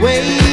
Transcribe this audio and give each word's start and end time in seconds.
wait. 0.00 0.49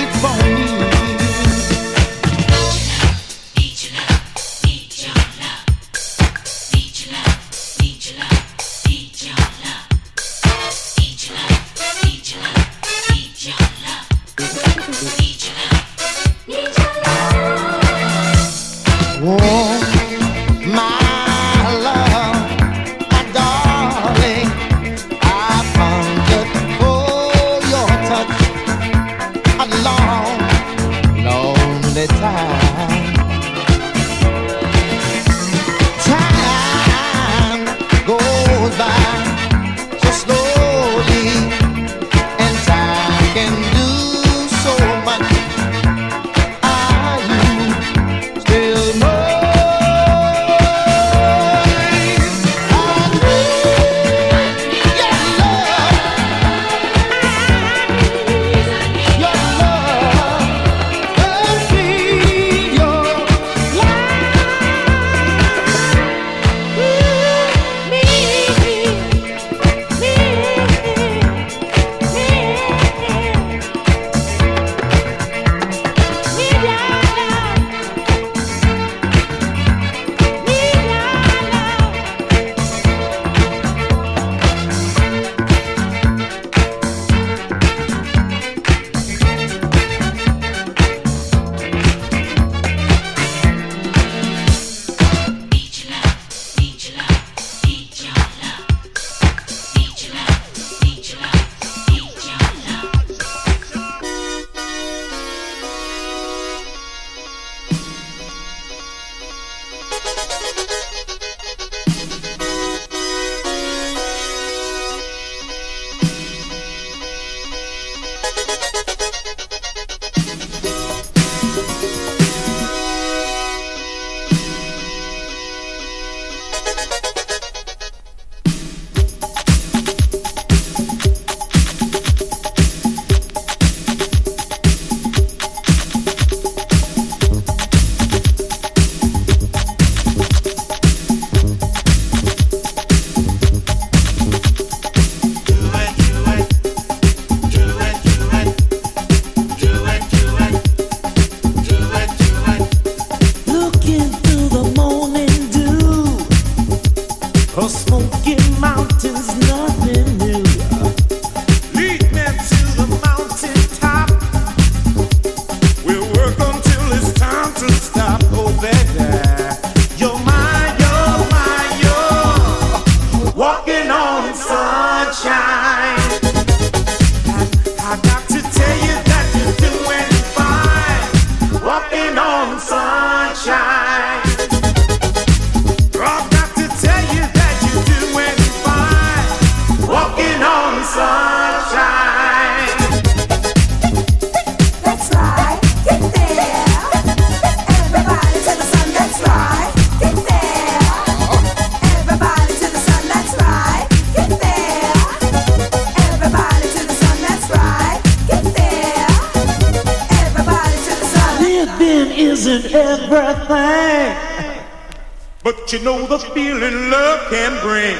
But 215.67 215.73
you 215.73 215.83
know 215.83 216.07
the 216.07 216.17
feeling 216.17 216.89
love 216.89 217.29
can 217.29 217.61
bring. 217.61 217.97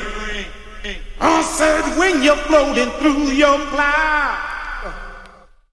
I 1.20 1.42
said 1.42 2.00
when 2.00 2.24
you're 2.24 2.38
floating 2.38 2.90
through 2.92 3.36
your 3.36 3.58
cloud. 3.68 4.47